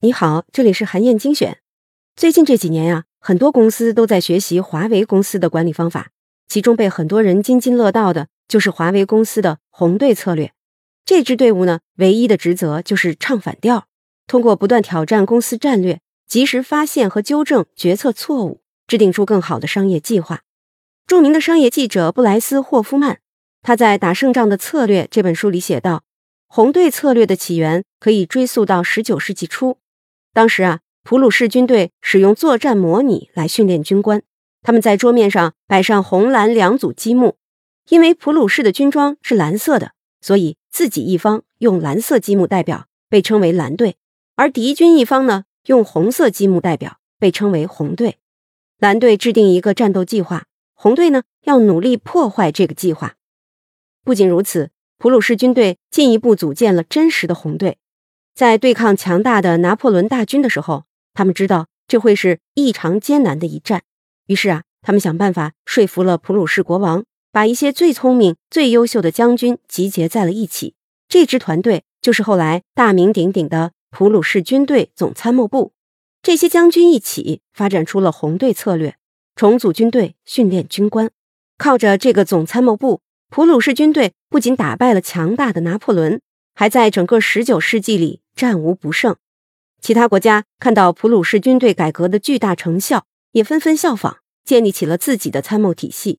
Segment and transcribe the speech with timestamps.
[0.00, 1.58] 你好，这里是韩燕精选。
[2.14, 6.10] 最近这几年呀，很多公司都在学习华为公司的管理方法，
[6.46, 10.52] 其中被很多人津津乐道的就是华为公司的红队策略。
[11.06, 13.86] 这支队伍呢，唯一的职责就是唱反调，
[14.26, 20.42] 通过不断挑战公司战略，及时发现和纠正决策错误，制定出更好的商业计划。
[21.06, 23.20] 著名的商业记者布莱斯霍夫曼，
[23.62, 26.02] 他在《打胜仗的策略》这本书里写道
[26.48, 29.78] ：“红队策略的起源可以追溯到十九世纪初。”
[30.32, 34.22] 当时啊，普鲁士军队使用作战模拟来训练军官。
[34.62, 37.36] 他们在桌面上摆上红蓝两组积木，
[37.88, 43.92] 因为普鲁士的军装是蓝色的，所以自己一方用蓝色积木代表，被称为蓝队；
[44.36, 48.16] 而敌军一方呢，用红色积木代表，被称为红队。
[48.78, 53.16] 蓝队制定一个战斗计划，红队呢要努力破坏这个计划。
[54.02, 54.70] 不仅如此，
[55.04, 57.76] 普鲁士军队进一步组建了真实的红队。
[58.34, 63.82] 在对抗强大的拿破仑大军的时候，他们知道这会是异常艰难的一战。
[64.28, 70.74] 于是啊，他们想办法说服了普鲁士国王，把一些最聪明、最优秀的将军集结在了一起。
[71.06, 75.74] 这支团队就是后来大名鼎鼎的普鲁士军队总参谋部。
[76.22, 78.96] 这些将军一起发展出了红队策略，
[79.36, 81.10] 重组军队，训练军官。
[81.58, 86.20] 靠着这个总参谋部，普鲁士军队不仅打败了强大的拿破仑，
[86.54, 88.20] 还在整个十九世纪里。
[88.36, 89.14] 战无不胜，
[89.80, 96.18] 其他国家看到普鲁士军队改革的巨大成效，也纷纷效仿，建立起了自己的参谋体系。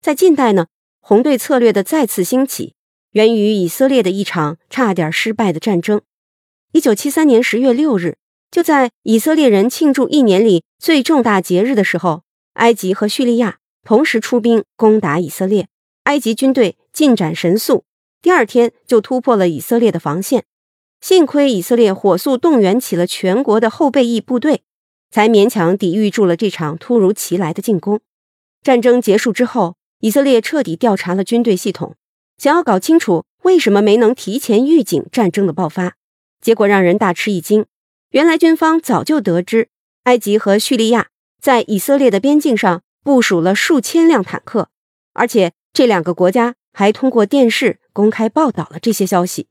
[0.00, 0.68] 在近代呢，
[1.00, 2.74] 红队策略的再次兴起，
[3.10, 6.00] 源于以色列的一场差点失败的战争。
[6.70, 8.16] 一九七三年十月六日，
[8.48, 15.66] 就在以色列人庆祝一年里最重大节日的时候，埃及和叙利亚同时出兵攻打以色列。
[16.10, 17.84] 埃及军队进展神速，
[18.20, 20.44] 第二天就突破了以色列的防线。
[21.00, 24.64] 幸亏以色列火速动员起了全国的后备役部队，
[25.12, 28.00] 才勉强抵御住了这场突如其来的进攻。
[28.60, 31.94] 战争结束之后，以色列彻底调查了军队系统，
[32.36, 35.94] 想要搞清楚为什么没能提前预警战争的爆发。
[36.40, 37.66] 结果让人大吃一惊，
[38.10, 39.68] 原来军方早就得知
[40.02, 41.06] 埃及和叙利亚
[41.40, 44.69] 在以色列的边境上部署了数千辆坦克，
[45.12, 49.48] 而且这两个国家还通过电视公开报道了这些消息。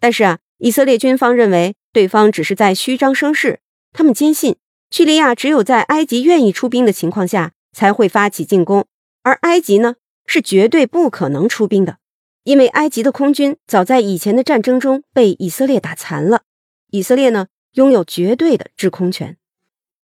[0.00, 0.38] 但是啊。
[0.58, 3.60] 以色列军方认为对方只是在虚张声势，
[3.92, 4.56] 他们坚信
[4.90, 8.86] 叙利亚只有在埃及愿意出兵的情况下才会发起进攻，
[9.22, 11.98] 而埃及呢是绝对不可能出兵的，
[12.44, 16.44] 因为埃及的空军早在以前的战争中被以色列打残了，
[16.90, 19.36] 以色列呢拥有绝对的制空权，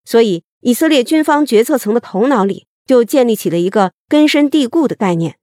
[0.06, 5.38] 所以以色列军方决策层的头脑里就建立起了一个根深蒂固的概念，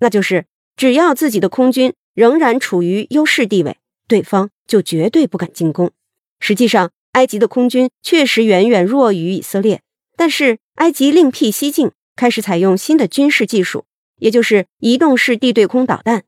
[0.00, 3.76] 那就是只要自己的空军仍然处于优势地位。
[4.08, 5.92] 对方就绝对不敢进攻。
[6.40, 9.82] 实际上，埃及的空军确实远远弱于以色列，
[10.16, 13.84] 但是埃及另辟蹊径，开始采用新的军事技术，
[14.16, 16.24] 也就是移动式地对空导弹。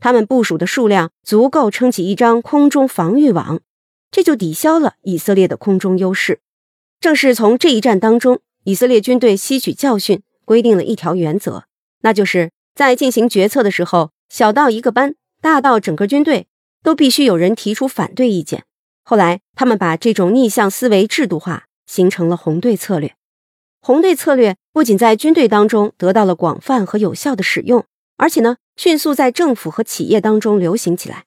[0.00, 3.62] 他们部署的数量足够撑起一张空中防御网，
[4.10, 6.40] 这就抵消了以色列的空中优势。
[7.00, 11.64] 正是从这一战当中，以色列军队吸取教训，规定了一条原则，
[12.02, 16.46] 那就是在进行决策的时候，小到一个班，大到整个军队。
[16.82, 18.64] 都必须有人提出反对意见。
[19.02, 23.14] 后来，他们把这种逆向思维制度化，形成了红队策略。
[23.82, 27.84] 红队策略不仅在军队当中得到了广泛和有效的使用，
[28.16, 31.24] 而且呢，迅速在政府和企业当中流行起来。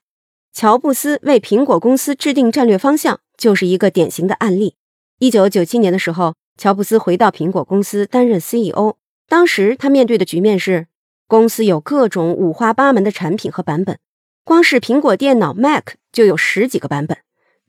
[0.51, 4.73] 乔布斯为苹果公司制定战略方向，就是一个典型的案例。
[5.19, 8.97] 一九九七年的时候，乔布斯回到苹果公司担任 CEO。
[9.27, 10.87] 当时他面对的局面是，
[11.27, 13.97] 公司有各种五花八门的产品和版本。
[14.43, 17.17] 光是苹果电脑 Mac 就有十几个版本，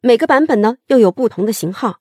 [0.00, 2.00] 每个版本呢又有不同的型号。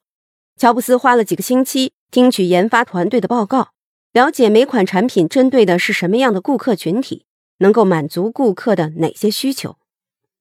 [0.56, 3.68] 乔布斯花了几个星期听取研发团队的报告，
[4.12, 7.24] 了解每款产品针对的是什么样的顾客群体，
[7.58, 9.76] 能够满足顾客的哪些需求。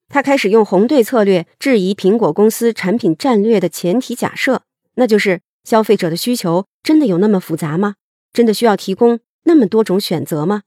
[0.10, 4.64] 他开始用红队策略质疑苹果公司产品战略的前提假设，
[4.96, 7.96] 那就是消费者的需求真的有那么复杂吗？
[8.32, 10.64] 真的需要提供那么多种选择吗？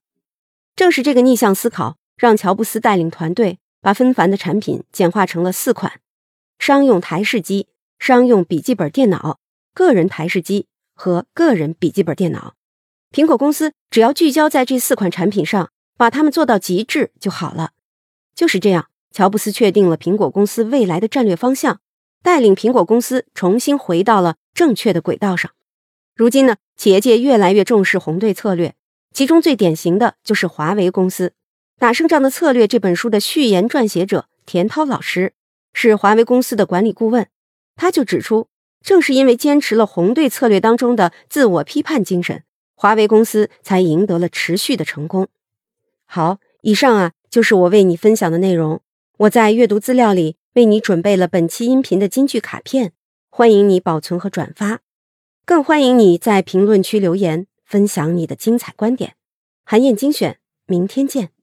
[0.74, 1.96] 正是这个逆向思考。
[2.16, 6.00] 让乔布斯带领团队把纷繁的产品简化成了四款：
[6.58, 9.38] 商用台式机、商用笔记本电脑、
[9.74, 12.54] 个人台式机和个人笔记本电脑。
[13.12, 17.72] 苹果公司只要聚焦在这四款产品上，把它们做到极致就好了。
[18.34, 21.80] 就是这样，乔布斯确定了苹果公司未来的战略方向，
[22.22, 25.52] 带领苹果公司重新回到了正确的轨道上。
[26.14, 28.74] 如今呢，企业界越来越重视红队策略，
[29.12, 31.28] 其中最典型的就是华为公司。
[31.78, 35.34] 《打胜仗的策略》这本书的序言撰写者田涛老师
[35.74, 37.28] 是华为公司的管理顾问，
[37.76, 38.48] 他就指出，
[38.82, 42.42] 正是因为坚持了红队策略当中的自我批判精神，
[42.74, 45.28] 华为公司才赢得了持续的成功。
[46.06, 48.80] 好，以上啊就是我为你分享的内容。
[49.18, 52.92] 我在阅读资料里为你准备了本期音频的金句卡片，
[53.38, 54.80] 欢迎你保存和转发，
[55.44, 59.16] 更欢迎你在评论区留言分享你的精彩观点。
[59.62, 61.35] 韩燕精选，明天见。